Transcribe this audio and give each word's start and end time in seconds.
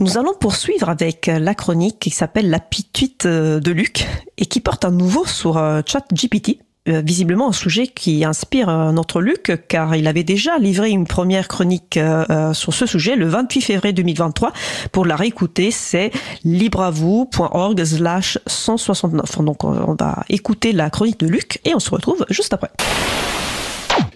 Nous 0.00 0.16
allons 0.16 0.34
poursuivre 0.34 0.88
avec 0.88 1.26
la 1.26 1.54
chronique 1.54 1.98
qui 1.98 2.10
s'appelle 2.10 2.50
La 2.50 2.60
pituite 2.60 3.26
de 3.26 3.70
Luc 3.70 4.06
et 4.36 4.46
qui 4.46 4.60
porte 4.60 4.84
à 4.84 4.90
nouveau 4.90 5.26
sur 5.26 5.54
ChatGPT. 5.86 6.60
Euh, 6.88 7.02
visiblement 7.04 7.48
un 7.48 7.52
sujet 7.52 7.86
qui 7.86 8.24
inspire 8.24 8.68
euh, 8.68 8.92
notre 8.92 9.20
Luc, 9.20 9.52
car 9.68 9.94
il 9.94 10.06
avait 10.06 10.22
déjà 10.22 10.58
livré 10.58 10.88
une 10.90 11.06
première 11.06 11.46
chronique 11.46 11.98
euh, 11.98 12.54
sur 12.54 12.72
ce 12.72 12.86
sujet 12.86 13.14
le 13.14 13.26
28 13.26 13.60
février 13.60 13.92
2023. 13.92 14.52
Pour 14.90 15.04
la 15.04 15.16
réécouter, 15.16 15.70
c'est 15.70 16.10
libreavou.org 16.44 17.84
slash 17.84 18.38
169. 18.46 19.42
Donc 19.42 19.64
on 19.64 19.96
va 19.98 20.24
écouter 20.30 20.72
la 20.72 20.88
chronique 20.88 21.20
de 21.20 21.26
Luc 21.26 21.60
et 21.64 21.74
on 21.74 21.80
se 21.80 21.90
retrouve 21.90 22.24
juste 22.30 22.54
après. 22.54 22.70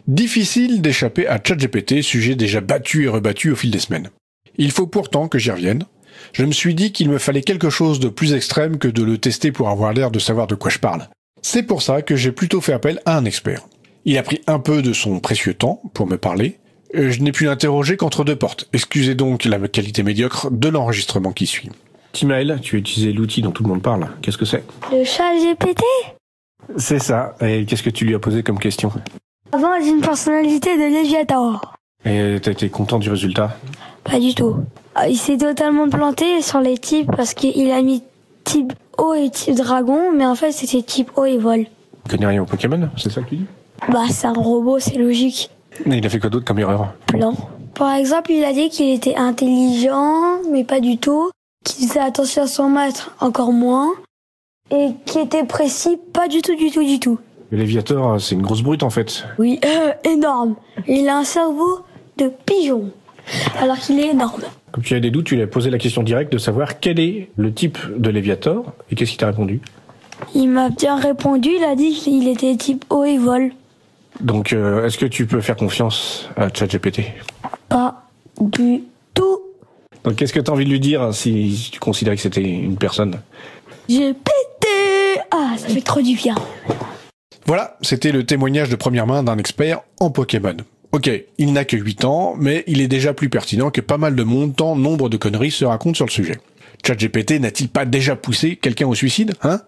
Difficile 0.07 0.80
d'échapper 0.80 1.27
à 1.27 1.39
ChatGPT, 1.43 2.03
sujet 2.03 2.37
déjà 2.37 2.61
battu 2.61 3.05
et 3.05 3.09
rebattu 3.09 3.51
au 3.51 3.57
fil 3.57 3.71
des 3.71 3.80
semaines. 3.80 4.09
Il 4.57 4.71
faut 4.71 4.87
pourtant 4.87 5.29
que 5.29 5.39
j'y 5.39 5.50
revienne. 5.50 5.85
Je 6.32 6.45
me 6.45 6.53
suis 6.53 6.75
dit 6.75 6.93
qu'il 6.93 7.11
me 7.11 7.18
fallait 7.18 7.43
quelque 7.43 7.71
chose 7.71 8.00
de 8.00 8.08
plus 8.08 8.35
extrême 8.35 8.79
que 8.79 8.89
de 8.89 9.03
le 9.03 9.18
tester 9.18 9.53
pour 9.53 9.68
avoir 9.68 9.93
l'air 9.93 10.11
de 10.11 10.18
savoir 10.18 10.46
de 10.46 10.54
quoi 10.54 10.71
je 10.71 10.79
parle. 10.79 11.08
C'est 11.43 11.64
pour 11.64 11.82
ça 11.82 12.03
que 12.03 12.17
j'ai 12.17 12.32
plutôt 12.32 12.61
fait 12.61 12.72
appel 12.72 13.00
à 13.04 13.17
un 13.17 13.25
expert. 13.25 13.67
Il 14.04 14.18
a 14.18 14.22
pris 14.22 14.41
un 14.46 14.58
peu 14.58 14.82
de 14.82 14.93
son 14.93 15.21
précieux 15.21 15.54
temps 15.54 15.82
pour 15.94 16.07
me 16.07 16.17
parler. 16.17 16.58
Je 16.94 17.21
n'ai 17.21 17.32
pu 17.32 17.44
l'interroger 17.44 17.96
qu'entre 17.96 18.25
deux 18.25 18.36
portes. 18.36 18.68
Excusez 18.72 19.14
donc 19.14 19.44
la 19.44 19.58
qualité 19.68 20.03
médiocre 20.03 20.50
de 20.50 20.69
l'enregistrement 20.69 21.32
qui 21.32 21.46
suit. 21.46 21.71
Timaël, 22.13 22.58
tu 22.63 22.77
as 22.77 22.79
utilisé 22.79 23.13
l'outil 23.13 23.41
dont 23.43 23.50
tout 23.50 23.63
le 23.63 23.71
monde 23.71 23.82
parle. 23.82 24.08
Qu'est-ce 24.21 24.36
que 24.36 24.44
c'est? 24.44 24.63
Le 24.93 25.05
chat 25.05 25.35
GPT 25.35 25.82
C'est 26.77 26.99
ça. 26.99 27.35
Et 27.41 27.64
qu'est-ce 27.64 27.82
que 27.82 27.91
tu 27.91 28.05
lui 28.05 28.14
as 28.14 28.19
posé 28.19 28.43
comme 28.43 28.58
question? 28.58 28.93
Avant, 29.53 29.72
j'ai 29.82 29.91
une 29.91 30.00
personnalité 30.00 30.77
de 30.77 31.03
Léviator. 31.03 31.75
Et 32.05 32.39
t'as 32.42 32.50
été 32.50 32.69
content 32.69 32.98
du 32.98 33.11
résultat? 33.11 33.56
Pas 34.05 34.19
du 34.19 34.34
tout. 34.34 34.56
Ah, 34.95 35.09
il 35.09 35.17
s'est 35.17 35.39
totalement 35.39 35.89
planté 35.89 36.42
sur 36.42 36.61
les 36.61 36.77
types 36.79 37.11
parce 37.17 37.34
qu'il 37.34 37.70
a 37.70 37.81
mis 37.83 38.03
type 38.45 38.73
eau 38.98 39.15
et 39.15 39.31
type 39.31 39.55
dragon, 39.56 40.12
mais 40.14 40.27
en 40.27 40.34
fait 40.34 40.53
c'était 40.53 40.83
type 40.83 41.11
eau 41.17 41.25
et 41.25 41.39
vol. 41.39 41.64
Tu 42.05 42.11
connais 42.11 42.27
rien 42.27 42.42
au 42.42 42.47
Pokémon, 42.47 42.89
c'est 42.97 43.11
ça 43.11 43.22
que 43.22 43.28
tu 43.28 43.36
dis? 43.36 43.47
Bah 43.91 44.05
c'est 44.11 44.27
un 44.27 44.33
robot, 44.33 44.78
c'est 44.78 44.97
logique. 44.97 45.50
Mais 45.86 45.98
il 45.98 46.06
a 46.06 46.09
fait 46.09 46.19
quoi 46.19 46.31
d'autre 46.31 46.44
comme 46.44 46.59
erreur? 46.59 46.92
Plan. 47.06 47.34
Par 47.75 47.94
exemple, 47.94 48.33
il 48.33 48.44
a 48.44 48.53
dit 48.53 48.69
qu'il 48.69 48.91
était 48.91 49.17
intelligent, 49.17 50.42
mais 50.50 50.62
pas 50.64 50.81
du 50.81 50.98
tout, 50.98 51.31
qu'il 51.64 51.89
faisait 51.89 52.00
attention 52.00 52.42
à 52.42 52.47
son 52.47 52.69
maître, 52.69 53.14
encore 53.20 53.53
moins, 53.53 53.89
et 54.70 54.91
qu'il 55.06 55.22
était 55.22 55.44
précis, 55.44 55.98
pas 56.12 56.28
du 56.28 56.42
tout, 56.42 56.55
du 56.55 56.70
tout, 56.70 56.84
du 56.84 57.00
tout. 57.00 57.19
Le 57.50 57.59
Léviator, 57.59 58.20
c'est 58.20 58.34
une 58.34 58.42
grosse 58.42 58.62
brute 58.62 58.83
en 58.83 58.91
fait. 58.91 59.25
Oui, 59.39 59.59
euh, 59.64 59.92
énorme. 60.05 60.56
Il 60.87 61.09
a 61.09 61.16
un 61.16 61.25
cerveau 61.25 61.81
de 62.19 62.31
pigeon, 62.44 62.91
alors 63.61 63.78
qu'il 63.78 63.98
est 64.01 64.09
énorme. 64.09 64.42
Comme 64.73 64.83
tu 64.84 64.95
as 64.95 65.01
des 65.01 65.11
doutes, 65.11 65.27
tu 65.27 65.37
lui 65.37 65.42
as 65.42 65.47
posé 65.47 65.70
la 65.70 65.78
question 65.78 66.03
directe 66.03 66.33
de 66.33 66.39
savoir 66.39 66.81
quel 66.81 66.98
est 66.98 67.31
le 67.37 67.53
type 67.53 67.78
de 67.97 68.11
Léviator 68.11 68.73
et 68.91 68.95
qu'est-ce 68.95 69.11
qu'il 69.11 69.19
t'a 69.20 69.27
répondu 69.27 69.61
Il 70.34 70.48
m'a 70.48 70.70
bien 70.70 70.97
répondu, 70.97 71.50
il 71.56 71.65
a 71.65 71.75
dit 71.77 71.93
qu'il 71.93 72.28
était 72.28 72.56
type 72.56 72.84
eau 72.91 73.05
et 73.05 73.19
vol. 73.19 73.53
Donc, 74.20 74.53
euh, 74.53 74.87
est-ce 74.87 74.98
que 74.98 75.06
tu 75.06 75.27
peux 75.27 75.41
faire 75.41 75.56
confiance 75.56 76.28
à 76.37 76.48
ChatGPT? 76.53 77.03
Pas 77.69 78.03
du 78.41 78.84
tout. 79.15 79.41
Donc, 80.05 80.17
qu'est-ce 80.17 80.33
que 80.33 80.41
tu 80.41 80.50
as 80.50 80.55
envie 80.55 80.65
de 80.65 80.70
lui 80.70 80.81
dire 80.81 81.12
si 81.15 81.70
tu 81.73 81.81
considères 81.81 82.15
que 82.15 82.20
c'était 82.20 82.43
une 82.43 82.77
personne? 82.77 83.20
J'ai 83.89 84.12
pété 84.12 85.20
Ah, 85.31 85.55
ça 85.56 85.69
fait 85.69 85.81
trop 85.81 86.00
du 86.03 86.15
bien. 86.15 86.34
Voilà, 87.47 87.77
c'était 87.83 88.12
le 88.12 88.25
témoignage 88.25 88.69
de 88.69 88.77
première 88.77 89.06
main 89.06 89.23
d'un 89.23 89.39
expert 89.39 89.81
en 90.00 90.11
Pokémon. 90.11 90.56
Ok, 90.92 91.10
il 91.38 91.54
n'a 91.54 91.64
que 91.64 91.76
8 91.76 92.04
ans, 92.04 92.34
mais 92.38 92.64
il 92.66 92.82
est 92.82 92.88
déjà 92.88 93.14
plus 93.14 93.30
pertinent 93.30 93.70
que 93.70 93.80
pas 93.80 93.96
mal 93.96 94.14
de 94.14 94.22
monde 94.22 94.54
tant 94.54 94.76
nombre 94.76 95.08
de 95.08 95.16
conneries 95.16 95.50
se 95.50 95.64
racontent 95.64 95.94
sur 95.94 96.04
le 96.04 96.10
sujet. 96.10 96.38
ChatGPT 96.86 97.40
n'a-t-il 97.40 97.70
pas 97.70 97.86
déjà 97.86 98.14
poussé 98.14 98.56
quelqu'un 98.56 98.86
au 98.86 98.94
suicide, 98.94 99.32
hein? 99.42 99.62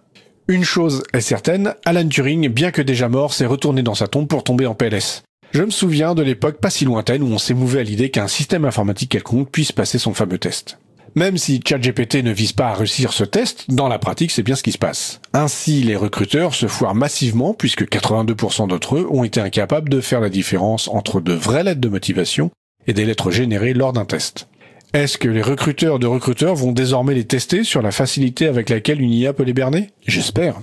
Une 0.48 0.64
chose 0.64 1.02
est 1.14 1.22
certaine, 1.22 1.74
Alan 1.86 2.06
Turing, 2.06 2.48
bien 2.48 2.70
que 2.70 2.82
déjà 2.82 3.08
mort, 3.08 3.32
s'est 3.32 3.46
retourné 3.46 3.82
dans 3.82 3.94
sa 3.94 4.08
tombe 4.08 4.28
pour 4.28 4.44
tomber 4.44 4.66
en 4.66 4.74
PLS. 4.74 5.22
Je 5.52 5.62
me 5.62 5.70
souviens 5.70 6.14
de 6.14 6.22
l'époque 6.22 6.58
pas 6.60 6.68
si 6.68 6.84
lointaine 6.84 7.22
où 7.22 7.28
on 7.28 7.38
s'émouvait 7.38 7.80
à 7.80 7.84
l'idée 7.84 8.10
qu'un 8.10 8.28
système 8.28 8.66
informatique 8.66 9.12
quelconque 9.12 9.50
puisse 9.50 9.72
passer 9.72 9.98
son 9.98 10.12
fameux 10.12 10.36
test. 10.36 10.78
Même 11.16 11.38
si 11.38 11.60
ChatGPT 11.64 12.24
ne 12.24 12.32
vise 12.32 12.52
pas 12.52 12.68
à 12.68 12.74
réussir 12.74 13.12
ce 13.12 13.22
test, 13.22 13.66
dans 13.68 13.86
la 13.86 14.00
pratique, 14.00 14.32
c'est 14.32 14.42
bien 14.42 14.56
ce 14.56 14.64
qui 14.64 14.72
se 14.72 14.78
passe. 14.78 15.20
Ainsi, 15.32 15.82
les 15.82 15.94
recruteurs 15.94 16.54
se 16.54 16.66
foirent 16.66 16.96
massivement 16.96 17.54
puisque 17.54 17.84
82% 17.84 18.68
d'entre 18.68 18.96
eux 18.96 19.06
ont 19.10 19.22
été 19.22 19.40
incapables 19.40 19.88
de 19.88 20.00
faire 20.00 20.20
la 20.20 20.28
différence 20.28 20.88
entre 20.88 21.20
de 21.20 21.32
vraies 21.32 21.62
lettres 21.62 21.80
de 21.80 21.88
motivation 21.88 22.50
et 22.88 22.92
des 22.92 23.04
lettres 23.04 23.30
générées 23.30 23.74
lors 23.74 23.92
d'un 23.92 24.04
test. 24.04 24.48
Est-ce 24.92 25.16
que 25.16 25.28
les 25.28 25.42
recruteurs 25.42 26.00
de 26.00 26.06
recruteurs 26.06 26.56
vont 26.56 26.72
désormais 26.72 27.14
les 27.14 27.24
tester 27.24 27.62
sur 27.62 27.80
la 27.80 27.92
facilité 27.92 28.48
avec 28.48 28.68
laquelle 28.68 29.00
une 29.00 29.12
IA 29.12 29.32
peut 29.32 29.44
les 29.44 29.52
berner? 29.52 29.90
J'espère. 30.06 30.60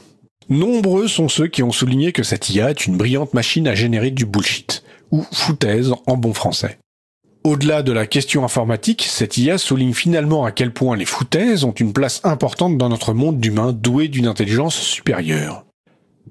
Nombreux 0.50 1.08
sont 1.08 1.30
ceux 1.30 1.48
qui 1.48 1.64
ont 1.64 1.72
souligné 1.72 2.12
que 2.12 2.24
cette 2.24 2.50
IA 2.50 2.72
est 2.72 2.88
une 2.88 2.98
brillante 2.98 3.34
machine 3.34 3.70
à 3.70 3.76
générer 3.76 4.12
du 4.12 4.26
bullshit, 4.26 4.84
ou 5.12 5.24
foutaise 5.32 5.94
en 6.08 6.18
bon 6.18 6.34
français. 6.34 6.78
Au-delà 7.44 7.82
de 7.82 7.92
la 7.92 8.06
question 8.06 8.44
informatique, 8.44 9.08
cette 9.10 9.36
IA 9.40 9.58
souligne 9.58 9.94
finalement 9.94 10.46
à 10.46 10.52
quel 10.52 10.72
point 10.72 10.96
les 10.96 11.06
foutaises 11.06 11.64
ont 11.64 11.72
une 11.72 11.92
place 11.92 12.22
importante 12.24 12.78
dans 12.78 12.90
notre 12.90 13.14
monde 13.14 13.40
d'humains 13.40 13.74
doués 13.74 14.10
d'une 14.10 14.28
intelligence 14.28 14.76
supérieure. 14.76 15.66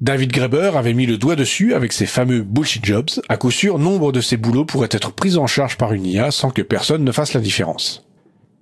David 0.00 0.30
Graeber 0.30 0.76
avait 0.76 0.94
mis 0.94 1.06
le 1.06 1.18
doigt 1.18 1.34
dessus 1.34 1.74
avec 1.74 1.92
ses 1.92 2.06
fameux 2.06 2.42
bullshit 2.42 2.84
jobs. 2.84 3.10
À 3.28 3.36
coup 3.36 3.50
sûr, 3.50 3.80
nombre 3.80 4.12
de 4.12 4.20
ces 4.20 4.36
boulots 4.36 4.64
pourraient 4.64 4.88
être 4.92 5.10
pris 5.10 5.36
en 5.36 5.48
charge 5.48 5.76
par 5.76 5.92
une 5.92 6.06
IA 6.06 6.30
sans 6.30 6.50
que 6.50 6.62
personne 6.62 7.02
ne 7.02 7.12
fasse 7.12 7.34
la 7.34 7.40
différence. 7.40 8.06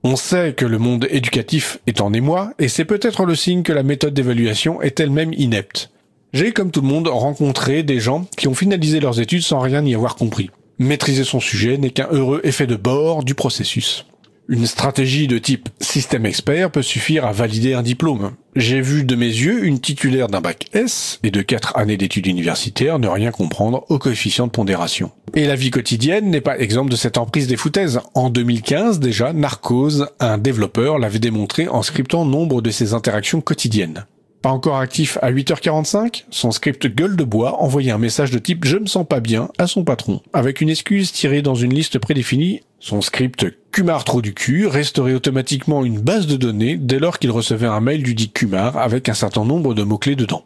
On 0.03 0.17
sait 0.17 0.55
que 0.55 0.65
le 0.65 0.79
monde 0.79 1.07
éducatif 1.11 1.81
est 1.87 2.01
en 2.01 2.15
émoi, 2.15 2.55
et 2.59 2.69
c'est 2.69 2.87
peut-être 2.87 3.27
le 3.27 3.35
signe 3.35 3.63
que 3.63 3.75
la 3.75 3.83
méthode 3.83 4.15
d'évaluation 4.15 4.81
est 4.81 5.01
elle-même 5.01 5.35
inepte. 5.35 5.91
J'ai, 6.33 6.53
comme 6.53 6.71
tout 6.71 6.81
le 6.81 6.89
monde, 6.89 7.09
rencontré 7.09 7.83
des 7.83 8.01
gens 8.01 8.27
qui 8.37 8.49
ont 8.49 8.55
finalisé 8.55 9.01
leurs 9.01 9.21
études 9.21 9.43
sans 9.43 9.59
rien 9.59 9.85
y 9.85 9.95
avoir 9.95 10.17
compris. 10.17 10.51
Maîtriser 10.81 11.25
son 11.25 11.41
sujet 11.41 11.77
n'est 11.77 11.91
qu'un 11.91 12.07
heureux 12.13 12.41
effet 12.45 12.69
de 12.69 12.77
bord 12.77 13.25
du 13.25 13.35
processus. 13.35 14.07
Une 14.47 14.65
stratégie 14.65 15.27
de 15.27 15.37
type 15.37 15.69
système 15.81 16.25
expert 16.25 16.71
peut 16.71 16.83
suffire 16.83 17.27
à 17.27 17.33
valider 17.33 17.75
un 17.75 17.83
diplôme. 17.83 18.31
J'ai 18.55 18.81
vu 18.81 19.03
de 19.03 19.17
mes 19.17 19.27
yeux 19.27 19.67
une 19.67 19.81
titulaire 19.81 20.29
d'un 20.29 20.41
bac 20.41 20.67
S 20.73 21.19
et 21.25 21.33
de 21.33 21.43
quatre 21.43 21.77
années 21.77 21.97
d'études 21.97 22.29
universitaires 22.29 23.01
ne 23.01 23.09
rien 23.09 23.33
comprendre 23.33 23.85
au 23.89 23.99
coefficient 23.99 24.47
de 24.47 24.53
pondération. 24.53 25.11
Et 25.35 25.47
la 25.47 25.57
vie 25.57 25.71
quotidienne 25.71 26.31
n'est 26.31 26.41
pas 26.41 26.59
exemple 26.59 26.93
de 26.93 26.97
cette 26.97 27.19
emprise 27.19 27.49
des 27.49 27.57
foutaises. 27.57 28.01
En 28.15 28.31
2015 28.31 29.01
déjà, 29.01 29.33
Narcose, 29.33 30.07
un 30.21 30.39
développeur, 30.39 31.01
l'avait 31.01 31.19
démontré 31.19 31.67
en 31.67 31.83
scriptant 31.83 32.25
nombre 32.25 32.63
de 32.63 32.71
ses 32.71 32.95
interactions 32.95 33.41
quotidiennes. 33.41 34.07
Pas 34.43 34.51
encore 34.51 34.77
actif 34.77 35.19
à 35.21 35.33
8h45, 35.33 36.25
son 36.31 36.53
script 36.53 36.87
gueule 36.87 37.17
de 37.17 37.25
bois 37.25 37.61
envoyait 37.61 37.91
un 37.91 37.99
message 37.99 38.31
de 38.31 38.39
type 38.39 38.65
je 38.65 38.77
me 38.77 38.87
sens 38.87 39.05
pas 39.05 39.19
bien 39.19 39.49
à 39.59 39.67
son 39.67 39.83
patron, 39.83 40.21
avec 40.33 40.61
une 40.61 40.71
excuse 40.71 41.11
tirée 41.11 41.43
dans 41.43 41.57
une 41.57 41.75
liste 41.75 41.99
prédéfinie. 41.99 42.61
Son 42.79 43.01
script 43.01 43.47
Kumar 43.73 44.05
trop 44.05 44.23
du 44.23 44.35
cul 44.35 44.69
restaurait 44.69 45.15
automatiquement 45.15 45.85
une 45.85 46.01
base 46.01 46.29
de 46.29 46.37
données 46.37 46.77
dès 46.77 47.01
lors 47.01 47.19
qu'il 47.19 47.33
recevait 47.33 47.67
un 47.67 47.81
mail 47.81 48.05
du 48.05 48.15
dit 48.15 48.31
Kumar 48.31 48.77
avec 48.77 49.09
un 49.09 49.15
certain 49.15 49.45
nombre 49.45 49.75
de 49.75 49.83
mots-clés 49.83 50.15
dedans. 50.15 50.45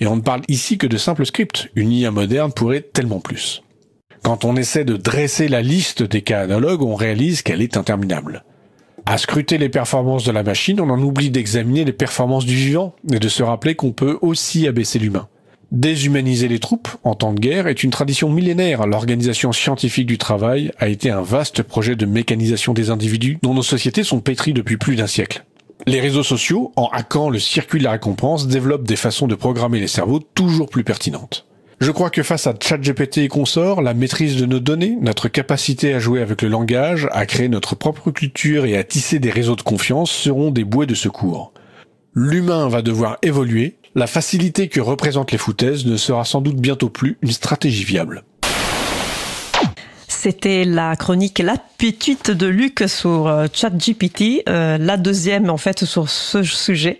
Et 0.00 0.06
on 0.06 0.16
ne 0.16 0.22
parle 0.22 0.42
ici 0.48 0.78
que 0.78 0.86
de 0.86 0.96
simples 0.96 1.26
scripts, 1.26 1.70
une 1.74 1.92
IA 1.92 2.10
moderne 2.10 2.52
pourrait 2.52 2.80
tellement 2.80 3.20
plus. 3.20 3.62
Quand 4.22 4.46
on 4.46 4.56
essaie 4.56 4.84
de 4.84 4.96
dresser 4.96 5.48
la 5.48 5.60
liste 5.60 6.02
des 6.02 6.22
cas 6.22 6.40
analogues, 6.40 6.82
on 6.82 6.94
réalise 6.94 7.42
qu'elle 7.42 7.62
est 7.62 7.76
interminable. 7.76 8.44
À 9.10 9.16
scruter 9.16 9.56
les 9.56 9.70
performances 9.70 10.24
de 10.24 10.32
la 10.32 10.42
machine, 10.42 10.82
on 10.82 10.90
en 10.90 11.00
oublie 11.00 11.30
d'examiner 11.30 11.82
les 11.86 11.94
performances 11.94 12.44
du 12.44 12.54
vivant 12.54 12.94
et 13.10 13.18
de 13.18 13.28
se 13.30 13.42
rappeler 13.42 13.74
qu'on 13.74 13.92
peut 13.92 14.18
aussi 14.20 14.68
abaisser 14.68 14.98
l'humain. 14.98 15.28
Déshumaniser 15.72 16.46
les 16.46 16.58
troupes 16.58 16.90
en 17.04 17.14
temps 17.14 17.32
de 17.32 17.40
guerre 17.40 17.68
est 17.68 17.82
une 17.82 17.90
tradition 17.90 18.28
millénaire. 18.28 18.86
L'organisation 18.86 19.50
scientifique 19.50 20.04
du 20.04 20.18
travail 20.18 20.72
a 20.78 20.88
été 20.88 21.08
un 21.08 21.22
vaste 21.22 21.62
projet 21.62 21.96
de 21.96 22.04
mécanisation 22.04 22.74
des 22.74 22.90
individus 22.90 23.38
dont 23.42 23.54
nos 23.54 23.62
sociétés 23.62 24.04
sont 24.04 24.20
pétries 24.20 24.52
depuis 24.52 24.76
plus 24.76 24.96
d'un 24.96 25.06
siècle. 25.06 25.42
Les 25.86 26.00
réseaux 26.00 26.22
sociaux, 26.22 26.72
en 26.76 26.88
hackant 26.92 27.30
le 27.30 27.38
circuit 27.38 27.78
de 27.78 27.84
la 27.84 27.92
récompense, 27.92 28.46
développent 28.46 28.86
des 28.86 28.96
façons 28.96 29.26
de 29.26 29.34
programmer 29.34 29.80
les 29.80 29.88
cerveaux 29.88 30.20
toujours 30.20 30.68
plus 30.68 30.84
pertinentes. 30.84 31.47
Je 31.80 31.92
crois 31.92 32.10
que 32.10 32.24
face 32.24 32.48
à 32.48 32.54
ChatGPT 32.60 33.18
et 33.18 33.28
consorts, 33.28 33.82
la 33.82 33.94
maîtrise 33.94 34.36
de 34.36 34.46
nos 34.46 34.58
données, 34.58 34.98
notre 35.00 35.28
capacité 35.28 35.94
à 35.94 36.00
jouer 36.00 36.20
avec 36.20 36.42
le 36.42 36.48
langage, 36.48 37.08
à 37.12 37.24
créer 37.24 37.48
notre 37.48 37.76
propre 37.76 38.10
culture 38.10 38.64
et 38.64 38.76
à 38.76 38.82
tisser 38.82 39.20
des 39.20 39.30
réseaux 39.30 39.54
de 39.54 39.62
confiance 39.62 40.10
seront 40.10 40.50
des 40.50 40.64
bouées 40.64 40.86
de 40.86 40.96
secours. 40.96 41.52
L'humain 42.14 42.68
va 42.68 42.82
devoir 42.82 43.18
évoluer, 43.22 43.76
la 43.94 44.08
facilité 44.08 44.66
que 44.68 44.80
représentent 44.80 45.30
les 45.30 45.38
foutaises 45.38 45.86
ne 45.86 45.96
sera 45.96 46.24
sans 46.24 46.40
doute 46.40 46.56
bientôt 46.56 46.88
plus 46.88 47.16
une 47.22 47.30
stratégie 47.30 47.84
viable. 47.84 48.24
C'était 50.08 50.64
la 50.64 50.96
chronique 50.96 51.38
La 51.38 51.54
Petite 51.78 52.32
de 52.32 52.48
Luc 52.48 52.82
sur 52.88 53.28
euh, 53.28 53.46
ChatGPT, 53.52 54.42
euh, 54.48 54.76
la 54.76 54.96
deuxième 54.96 55.48
en 55.48 55.58
fait 55.58 55.84
sur 55.84 56.10
ce 56.10 56.42
sujet. 56.42 56.96